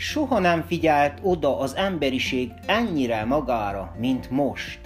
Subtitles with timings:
[0.00, 4.80] Soha nem figyelt oda az emberiség ennyire magára, mint most.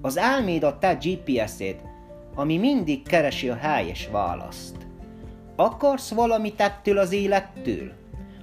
[0.00, 1.76] Az elméd a te GPS-ed,
[2.34, 4.76] ami mindig keresi a helyes választ.
[5.56, 7.92] Akarsz valamit ettől az élettől?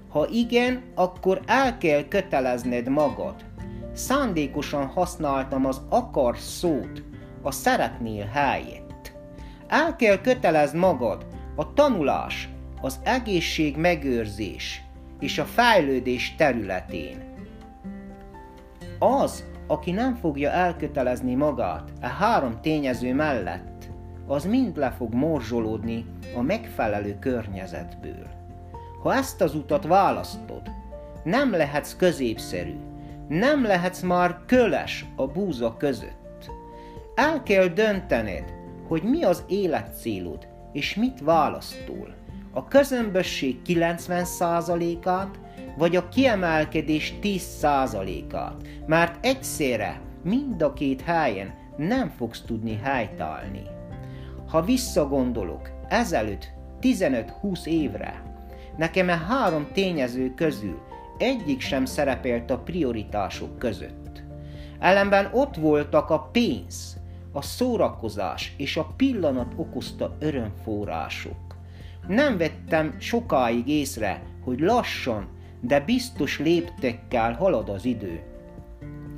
[0.10, 3.36] Ha igen, akkor el kell kötelezned magad.
[3.94, 7.04] Szándékosan használtam az akar szót
[7.42, 9.14] a szeretnél helyett.
[9.68, 11.26] El kell kötelezd magad
[11.56, 12.50] a tanulás,
[12.86, 14.84] az egészség megőrzés
[15.20, 17.24] és a fejlődés területén.
[19.00, 23.90] Az, aki nem fogja elkötelezni magát a három tényező mellett,
[24.28, 28.28] az mind le fog morzsolódni a megfelelő környezetből.
[29.04, 30.72] Ha ezt az utat választod,
[31.24, 32.76] nem lehetsz középszerű,
[33.28, 36.52] nem lehetsz már köles a búza között.
[37.16, 38.54] El kell döntened,
[38.88, 42.24] hogy mi az életcélod, és mit választol.
[42.58, 45.40] A közömbösség 90%-át,
[45.78, 53.62] vagy a kiemelkedés 10%-át, mert egyszerre mind a két helyen nem fogsz tudni helytállni.
[54.48, 56.48] Ha visszagondolok, ezelőtt
[56.82, 58.24] 15-20 évre,
[58.78, 60.82] nekem a három tényező közül
[61.18, 64.24] egyik sem szerepelt a prioritások között.
[64.80, 66.98] Ellenben ott voltak a pénz,
[67.32, 71.45] a szórakozás és a pillanat okozta örömforrások.
[72.08, 75.28] Nem vettem sokáig észre, hogy lassan,
[75.62, 78.22] de biztos léptekkel halad az idő.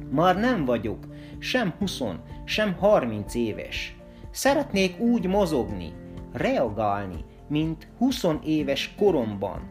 [0.10, 1.06] Már nem vagyok
[1.40, 2.02] sem 20,
[2.46, 3.96] sem 30 éves.
[4.32, 5.94] Szeretnék úgy mozogni,
[6.34, 9.62] reagálni, mint 20 éves koromban,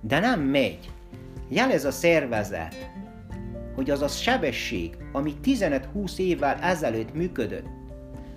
[0.00, 0.90] de nem megy.
[1.48, 2.90] Jelez a szervezet,
[3.74, 7.66] hogy az a sebesség, ami 15-20 évvel ezelőtt működött,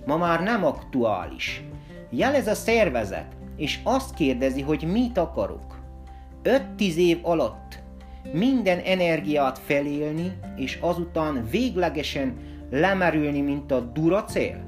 [0.06, 1.62] ma már nem aktuális.
[2.10, 5.78] Jelez a szervezet, és azt kérdezi, hogy mit akarok.
[6.44, 7.82] 5-10 év alatt
[8.32, 12.36] minden energiát felélni, és azután véglegesen
[12.70, 14.64] lemerülni, mint a duracél?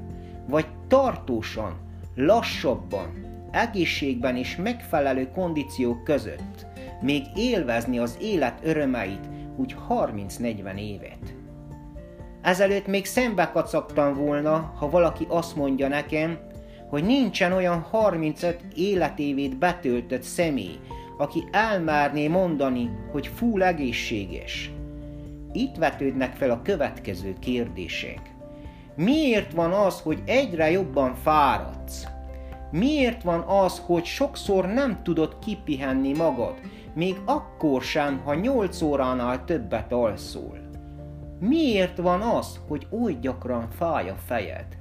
[0.48, 1.76] Vagy tartósan,
[2.14, 6.66] lassabban, egészségben és megfelelő kondíciók között
[7.00, 11.34] még élvezni az élet örömeit úgy 30-40 évet.
[12.42, 16.38] Ezelőtt még szembe kacagtam volna, ha valaki azt mondja nekem,
[16.90, 20.78] hogy nincsen olyan 35 életévét betöltött személy,
[21.18, 24.70] aki elmárné mondani, hogy full egészséges.
[25.52, 28.20] Itt vetődnek fel a következő kérdések.
[28.96, 32.06] Miért van az, hogy egyre jobban fáradsz?
[32.70, 36.54] Miért van az, hogy sokszor nem tudod kipihenni magad,
[36.94, 40.58] még akkor sem, ha 8 óránál többet alszol?
[41.40, 44.79] Miért van az, hogy oly gyakran fáj a fejed?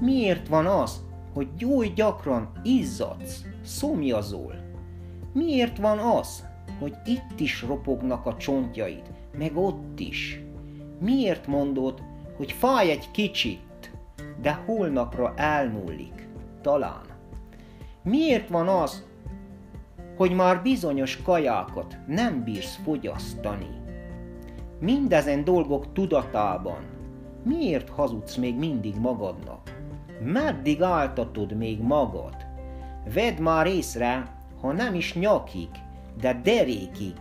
[0.00, 4.54] Miért van az, hogy oly gyakran izzadsz, szomjazol?
[5.32, 6.46] Miért van az,
[6.78, 9.02] hogy itt is ropognak a csontjaid,
[9.38, 10.40] meg ott is?
[11.00, 12.02] Miért mondod,
[12.36, 13.92] hogy fáj egy kicsit,
[14.42, 16.28] de holnapra elmúlik,
[16.60, 17.04] talán?
[18.02, 19.04] Miért van az,
[20.16, 23.82] hogy már bizonyos kajákat nem bírsz fogyasztani?
[24.80, 26.94] Mindezen dolgok tudatában
[27.44, 29.73] miért hazudsz még mindig magadnak?
[30.24, 32.36] Meddig áltatod még magad?
[33.14, 34.26] Vedd már észre,
[34.60, 35.68] ha nem is nyakig,
[36.20, 37.16] de derékig,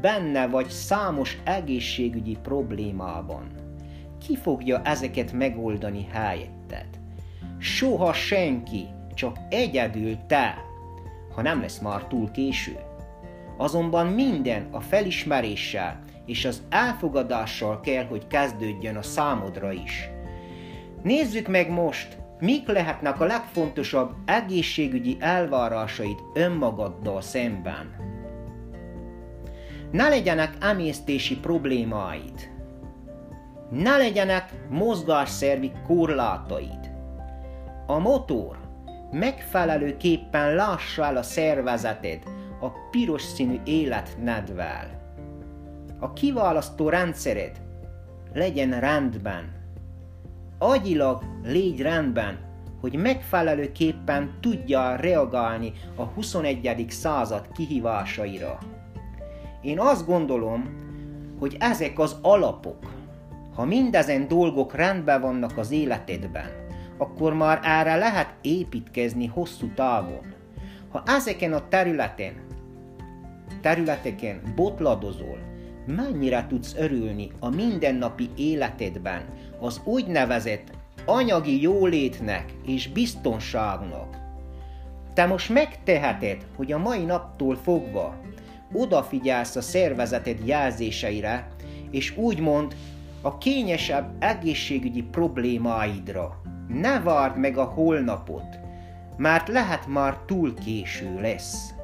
[0.00, 3.46] benne vagy számos egészségügyi problémában.
[4.26, 6.86] Ki fogja ezeket megoldani helyetted?
[7.58, 10.54] Soha senki, csak egyedül te,
[11.34, 12.76] ha nem lesz már túl késő.
[13.56, 20.10] Azonban minden a felismeréssel és az elfogadással kell, hogy kezdődjön a számodra is.
[21.02, 27.94] Nézzük meg most, Mik lehetnek a legfontosabb egészségügyi elvárásaid önmagaddal szemben?
[29.90, 32.50] Ne legyenek emésztési problémáid.
[33.70, 36.90] Ne legyenek mozgásszervi korlátaid.
[37.86, 38.56] A motor
[39.10, 42.22] megfelelőképpen lássa el a szervezeted
[42.60, 45.00] a piros színű életnedvel.
[45.98, 47.60] A kiválasztó rendszered
[48.32, 49.61] legyen rendben
[50.62, 52.38] agyilag légy rendben,
[52.80, 56.86] hogy megfelelőképpen tudja reagálni a 21.
[56.88, 58.58] század kihívásaira.
[59.62, 60.76] Én azt gondolom,
[61.38, 62.92] hogy ezek az alapok,
[63.54, 66.50] ha mindezen dolgok rendben vannak az életedben,
[66.98, 70.34] akkor már erre lehet építkezni hosszú távon.
[70.90, 72.34] Ha ezeken a területen,
[73.60, 75.38] területeken botladozol,
[75.86, 79.24] mennyire tudsz örülni a mindennapi életedben
[79.62, 80.70] az úgynevezett
[81.06, 84.16] anyagi jólétnek és biztonságnak.
[85.14, 88.14] Te most megteheted, hogy a mai naptól fogva
[88.72, 91.48] odafigyelsz a szervezeted jelzéseire,
[91.90, 92.76] és úgymond
[93.20, 96.40] a kényesebb egészségügyi problémáidra.
[96.68, 98.58] Ne várd meg a holnapot,
[99.16, 101.74] mert lehet már túl késő lesz.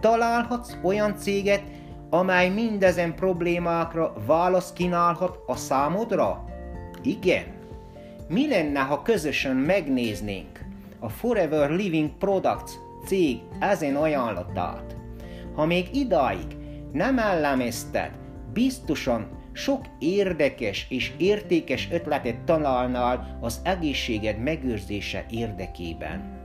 [0.00, 1.62] Találhatsz olyan céget,
[2.10, 6.44] amely mindezen problémákra választ kínálhat a számodra?
[7.02, 7.44] Igen.
[8.28, 10.64] Mi lenne, ha közösen megnéznénk
[10.98, 12.70] a Forever Living Products
[13.06, 14.96] cég ezen ajánlatát?
[15.54, 16.56] Ha még idáig
[16.92, 18.10] nem elemezted,
[18.52, 26.38] biztosan sok érdekes és értékes ötletet találnál az egészséged megőrzése érdekében.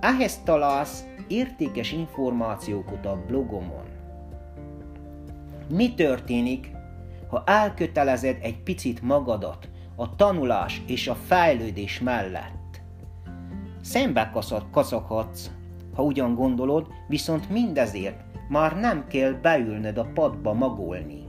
[0.00, 3.84] Ehhez találsz értékes információkat a blogomon.
[5.68, 6.70] Mi történik,
[7.28, 9.68] ha elkötelezed egy picit magadat
[10.00, 12.80] a tanulás és a fejlődés mellett?
[13.80, 14.30] Szembe
[14.70, 15.50] kaszakhatsz,
[15.94, 21.24] ha ugyan gondolod, viszont mindezért már nem kell beülnöd a padba magolni.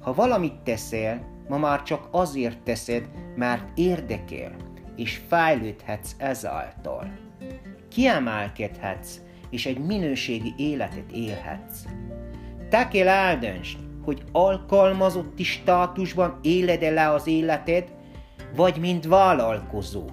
[0.00, 4.52] Ha valamit teszel, ma már csak azért teszed, mert érdekel,
[4.96, 7.12] és fejlődhetsz ezáltal.
[7.88, 9.20] Kiemelkedhetsz,
[9.50, 11.84] és egy minőségi életet élhetsz.
[12.68, 17.92] Te kell eldöntsd, hogy alkalmazotti státusban éled-e le az életed,
[18.56, 20.04] vagy mint vállalkozó.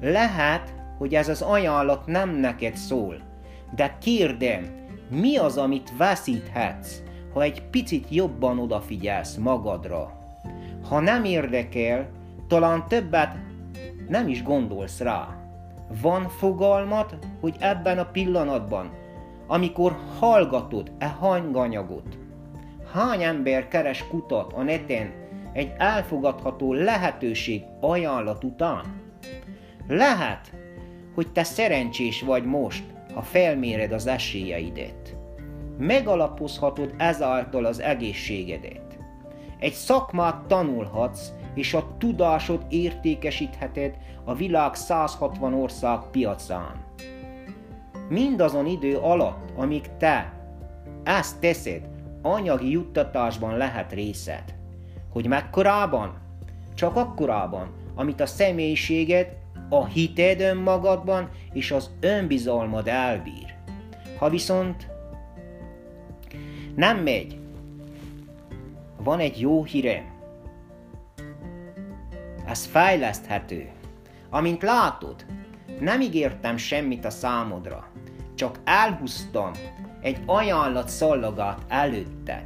[0.00, 3.16] Lehet, hogy ez az ajánlat nem neked szól,
[3.74, 10.12] de kérdem, mi az, amit veszíthetsz, ha egy picit jobban odafigyelsz magadra?
[10.88, 12.08] Ha nem érdekel,
[12.48, 13.36] talán többet
[14.08, 15.36] nem is gondolsz rá.
[16.02, 18.90] Van fogalmat, hogy ebben a pillanatban,
[19.46, 22.18] amikor hallgatod e hanganyagot,
[22.94, 25.12] hány ember keres kutat a neten
[25.52, 28.84] egy elfogadható lehetőség ajánlat után?
[29.88, 30.52] Lehet,
[31.14, 35.16] hogy te szerencsés vagy most, ha felméred az esélyeidet.
[35.78, 38.98] Megalapozhatod ezáltal az egészségedet.
[39.58, 46.84] Egy szakmát tanulhatsz, és a tudásod értékesítheted a világ 160 ország piacán.
[48.08, 50.32] Mindazon idő alatt, amíg te
[51.04, 51.93] ezt teszed,
[52.26, 54.44] anyagi juttatásban lehet részed.
[55.12, 56.18] Hogy mekkorában?
[56.74, 59.36] Csak akkorában, amit a személyiséged,
[59.68, 63.54] a hited önmagadban és az önbizalmad elbír.
[64.18, 64.88] Ha viszont
[66.74, 67.38] nem megy,
[68.96, 70.04] van egy jó hírem.
[72.46, 73.70] Ez fejleszthető.
[74.30, 75.24] Amint látod,
[75.80, 77.88] nem ígértem semmit a számodra,
[78.34, 79.52] csak elhúztam
[80.04, 82.44] egy ajánlat szallagát előtted.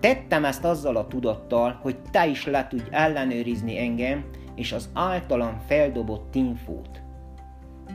[0.00, 4.24] Tettem ezt azzal a tudattal, hogy te is le tudj ellenőrizni engem
[4.54, 7.00] és az általam feldobott infót.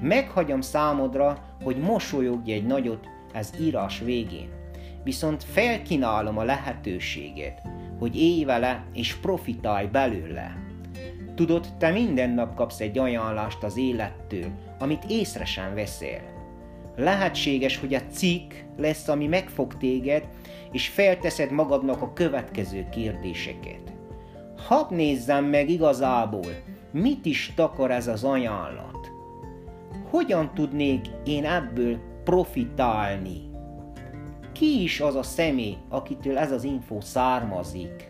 [0.02, 4.50] Meghagyom számodra, hogy mosolyogj egy nagyot ez írás végén.
[5.04, 7.62] Viszont felkínálom a lehetőséget,
[8.00, 10.58] hogy élj vele és profitálj belőle.
[11.36, 14.48] Tudod, te minden nap kapsz egy ajánlást az élettől,
[14.80, 16.31] amit észre sem veszel.
[17.02, 20.28] Lehetséges, hogy a cikk lesz, ami megfog téged,
[20.72, 23.94] és felteszed magadnak a következő kérdéseket.
[24.58, 26.52] Hadd nézzem meg igazából,
[26.92, 29.12] mit is takar ez az ajánlat.
[30.10, 33.50] Hogyan tudnék én ebből profitálni?
[34.52, 38.10] Ki is az a személy, akitől ez az info származik?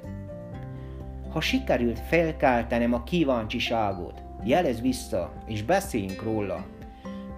[1.29, 6.65] Ha sikerült felkeltenem a kíváncsiságot, jelez vissza, és beszéljünk róla.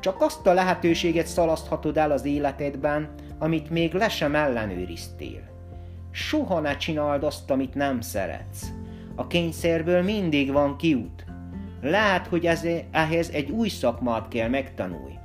[0.03, 5.41] Csak azt a lehetőséget szalaszthatod el az életedben, amit még le sem ellenőriztél.
[6.11, 8.71] Soha ne csináld azt, amit nem szeretsz.
[9.15, 11.25] A kényszerből mindig van kiút.
[11.81, 15.19] Lehet, hogy ez, ehhez egy új szakmát kell megtanulni,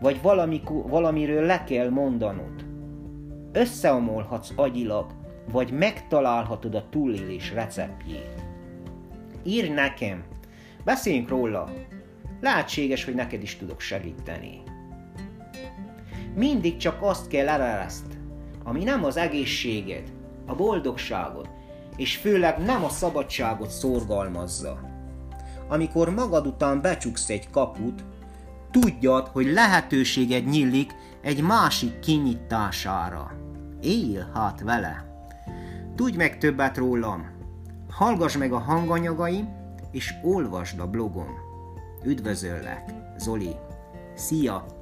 [0.00, 2.64] vagy valami, valamiről le kell mondanod.
[3.52, 5.06] Összeomolhatsz agyilag,
[5.52, 8.44] vagy megtalálhatod a túlélés receptjét.
[9.42, 10.24] Írj nekem,
[10.84, 11.68] beszéljünk róla,
[12.40, 14.62] lehetséges, hogy neked is tudok segíteni.
[16.34, 18.18] Mindig csak azt kell erereszt,
[18.64, 20.12] ami nem az egészséged,
[20.46, 21.48] a boldogságod,
[21.96, 24.80] és főleg nem a szabadságot szorgalmazza.
[25.68, 28.04] Amikor magad után becsuksz egy kaput,
[28.70, 33.32] tudjad, hogy lehetőséged nyílik egy másik kinyitására.
[33.80, 35.24] Él hát vele!
[35.94, 37.38] Tudj meg többet rólam!
[37.90, 39.48] Hallgass meg a hanganyagaim,
[39.90, 41.49] és olvasd a blogom.
[42.04, 42.84] Üdvözöllek,
[43.18, 43.56] Zoli!
[44.14, 44.79] Szia!